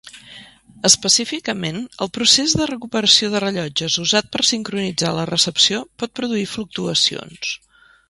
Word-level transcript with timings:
Específicament 0.87 1.77
el 2.05 2.09
procés 2.15 2.55
de 2.61 2.69
recuperació 2.71 3.31
de 3.35 3.43
rellotges 3.45 4.01
usat 4.07 4.33
per 4.37 4.45
sincronitzar 4.55 5.15
la 5.21 5.29
recepció 5.35 5.87
pot 6.03 6.19
produir 6.23 6.51
fluctuacions. 6.59 7.57